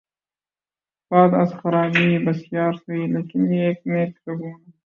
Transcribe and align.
بعد 1.11 1.33
از 1.41 1.53
خرابیء 1.53 2.19
بسیار 2.25 2.73
سہی، 2.73 3.07
لیکن 3.13 3.53
یہ 3.53 3.67
ایک 3.67 3.79
نیک 3.85 4.17
شگون 4.17 4.61
ہے۔ 4.61 4.71